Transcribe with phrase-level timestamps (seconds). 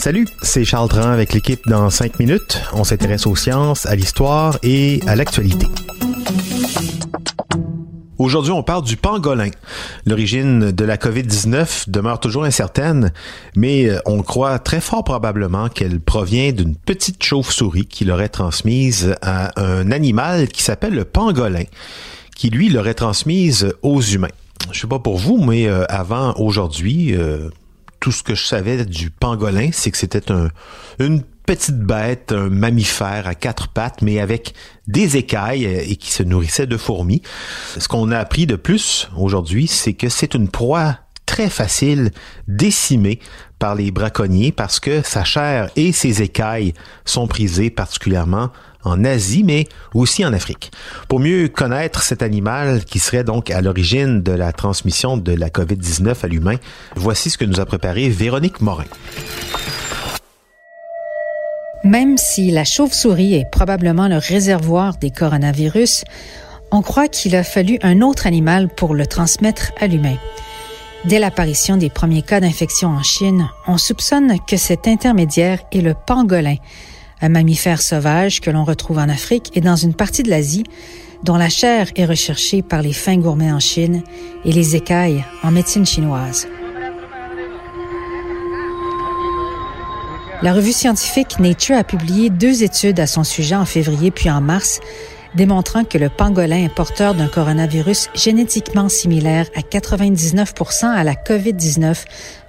[0.00, 2.60] Salut, c'est Charles Dran avec l'équipe dans 5 minutes.
[2.72, 5.68] On s'intéresse aux sciences, à l'histoire et à l'actualité.
[8.18, 9.50] Aujourd'hui, on parle du pangolin.
[10.06, 13.12] L'origine de la COVID-19 demeure toujours incertaine,
[13.54, 19.14] mais euh, on croit très fort probablement qu'elle provient d'une petite chauve-souris qui l'aurait transmise
[19.22, 21.64] à un animal qui s'appelle le pangolin,
[22.34, 24.28] qui lui l'aurait transmise aux humains.
[24.72, 27.50] Je sais pas pour vous, mais euh, avant aujourd'hui, euh,
[27.98, 30.48] tout ce que je savais du pangolin, c'est que c'était un,
[30.98, 34.54] une petite bête, un mammifère à quatre pattes, mais avec
[34.86, 37.22] des écailles euh, et qui se nourrissait de fourmis.
[37.78, 40.98] Ce qu'on a appris de plus aujourd'hui, c'est que c'est une proie
[41.30, 42.10] très facile,
[42.48, 43.20] décimée
[43.60, 48.48] par les braconniers parce que sa chair et ses écailles sont prisées particulièrement
[48.82, 50.72] en Asie, mais aussi en Afrique.
[51.06, 55.50] Pour mieux connaître cet animal qui serait donc à l'origine de la transmission de la
[55.50, 56.56] COVID-19 à l'humain,
[56.96, 58.90] voici ce que nous a préparé Véronique Morin.
[61.84, 66.02] Même si la chauve-souris est probablement le réservoir des coronavirus,
[66.72, 70.16] on croit qu'il a fallu un autre animal pour le transmettre à l'humain.
[71.06, 75.94] Dès l'apparition des premiers cas d'infection en Chine, on soupçonne que cet intermédiaire est le
[75.94, 76.56] pangolin,
[77.22, 80.64] un mammifère sauvage que l'on retrouve en Afrique et dans une partie de l'Asie,
[81.22, 84.02] dont la chair est recherchée par les fins gourmets en Chine
[84.44, 86.46] et les écailles en médecine chinoise.
[90.42, 94.40] La revue scientifique Nature a publié deux études à son sujet en février puis en
[94.40, 94.80] mars,
[95.34, 102.04] démontrant que le pangolin est porteur d'un coronavirus génétiquement similaire à 99% à la COVID-19,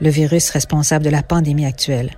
[0.00, 2.12] le virus responsable de la pandémie actuelle.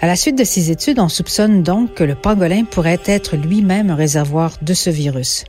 [0.00, 3.90] À la suite de ces études, on soupçonne donc que le pangolin pourrait être lui-même
[3.90, 5.44] un réservoir de ce virus.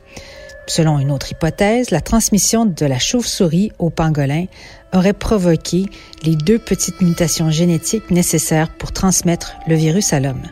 [0.66, 4.46] Selon une autre hypothèse, la transmission de la chauve-souris au pangolin
[4.92, 5.86] aurait provoqué
[6.24, 10.42] les deux petites mutations génétiques nécessaires pour transmettre le virus à l'homme.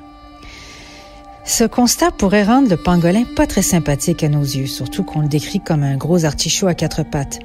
[1.48, 5.28] Ce constat pourrait rendre le pangolin pas très sympathique à nos yeux, surtout qu'on le
[5.28, 7.40] décrit comme un gros artichaut à quatre pattes.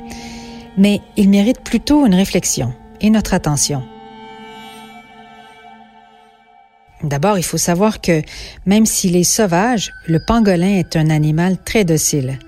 [0.78, 3.82] Mais il mérite plutôt une réflexion et notre attention.
[7.02, 8.22] D'abord, il faut savoir que
[8.66, 12.40] même s'il est sauvage, le pangolin est un animal très docile.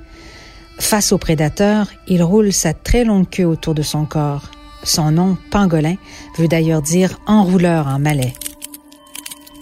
[0.78, 4.52] Face aux prédateurs, il roule sa très longue queue autour de son corps.
[4.84, 5.96] Son nom, pangolin,
[6.38, 8.34] veut d'ailleurs dire enrouleur en malais.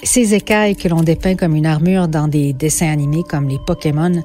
[0.03, 4.21] Ces écailles que l'on dépeint comme une armure dans des dessins animés comme les Pokémon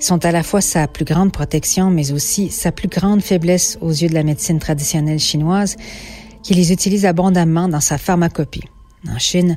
[0.00, 3.90] sont à la fois sa plus grande protection, mais aussi sa plus grande faiblesse aux
[3.90, 5.76] yeux de la médecine traditionnelle chinoise,
[6.42, 8.64] qui les utilise abondamment dans sa pharmacopée.
[9.08, 9.56] En Chine,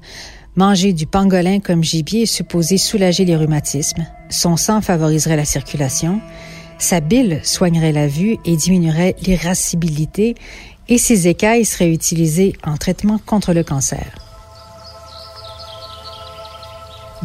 [0.56, 6.22] manger du pangolin comme gibier est supposé soulager les rhumatismes, son sang favoriserait la circulation,
[6.78, 10.36] sa bile soignerait la vue et diminuerait l'irascibilité
[10.88, 14.27] et ses écailles seraient utilisées en traitement contre le cancer.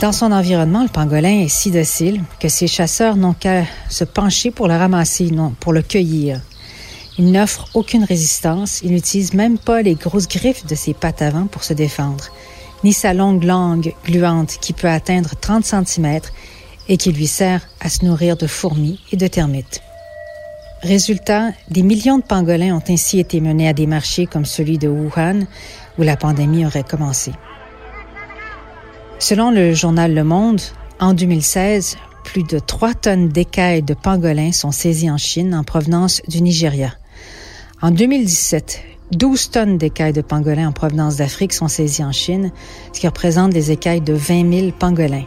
[0.03, 4.51] Dans son environnement, le pangolin est si docile que ses chasseurs n'ont qu'à se pencher
[4.51, 6.41] pour le ramasser, non pour le cueillir.
[7.19, 11.47] Il n'offre aucune résistance, il n'utilise même pas les grosses griffes de ses pattes avant
[11.47, 12.25] pour se défendre,
[12.83, 16.19] ni sa longue langue gluante qui peut atteindre 30 cm
[16.89, 19.83] et qui lui sert à se nourrir de fourmis et de termites.
[20.83, 24.89] Résultat, des millions de pangolins ont ainsi été menés à des marchés comme celui de
[24.89, 25.47] Wuhan,
[25.97, 27.31] où la pandémie aurait commencé.
[29.23, 30.61] Selon le journal Le Monde,
[30.99, 36.23] en 2016, plus de 3 tonnes d'écailles de pangolins sont saisies en Chine en provenance
[36.27, 36.93] du Nigeria.
[37.81, 42.51] En 2017, 12 tonnes d'écailles de pangolins en provenance d'Afrique sont saisies en Chine,
[42.93, 45.27] ce qui représente des écailles de 20 000 pangolins.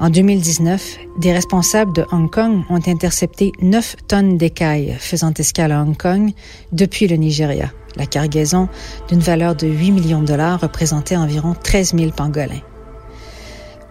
[0.00, 5.82] En 2019, des responsables de Hong Kong ont intercepté 9 tonnes d'écailles faisant escale à
[5.82, 6.32] Hong Kong
[6.72, 7.70] depuis le Nigeria.
[7.96, 8.70] La cargaison,
[9.10, 12.62] d'une valeur de 8 millions de dollars, représentait environ 13 000 pangolins.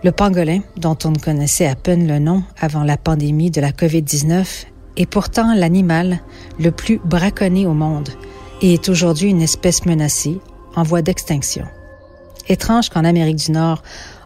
[0.06, 3.72] Le pangolin, dont on ne connaissait à peine le nom avant la pandémie de la
[3.72, 4.68] COVID-19,
[4.98, 6.20] est pourtant l'animal
[6.60, 8.10] le plus braconné au monde
[8.62, 10.38] et est aujourd'hui une espèce menacée
[10.76, 11.66] en voie d'extinction.
[12.48, 13.82] Étrange qu'en Amérique du Nord,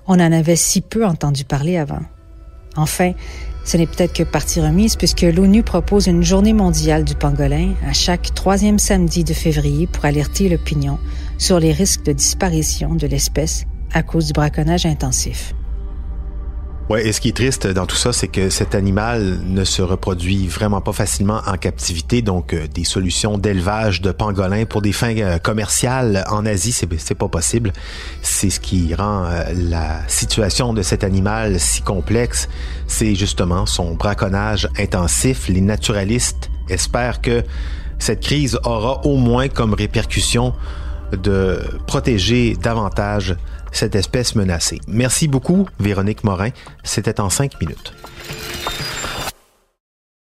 [0.06, 2.02] on en avait si peu entendu parler avant.
[2.76, 3.14] Enfin,
[3.64, 7.94] ce n'est peut-être que partie remise puisque l'ONU propose une journée mondiale du pangolin à
[7.94, 11.00] chaque troisième samedi de février pour alerter l'opinion
[11.38, 15.54] sur les risques de disparition de l'espèce à cause du braconnage intensif.
[16.90, 19.84] Ouais, et ce qui est triste dans tout ça, c'est que cet animal ne se
[19.84, 22.24] reproduit vraiment pas facilement en captivité.
[22.24, 27.14] Donc, euh, des solutions d'élevage de pangolins pour des fins euh, commerciales en Asie, c'est
[27.14, 27.74] pas possible.
[28.24, 32.50] C'est ce qui rend euh, la situation de cet animal si complexe.
[32.88, 35.48] C'est justement son braconnage intensif.
[35.48, 37.44] Les naturalistes espèrent que
[38.00, 40.56] cette crise aura au moins comme répercussion
[41.12, 43.36] de protéger davantage
[43.72, 44.80] cette espèce menacée.
[44.88, 46.50] Merci beaucoup, Véronique Morin.
[46.84, 47.94] C'était en cinq minutes.